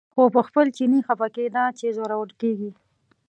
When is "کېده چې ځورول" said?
1.35-2.31